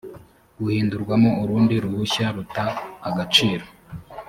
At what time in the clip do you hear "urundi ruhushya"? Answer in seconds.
1.41-2.25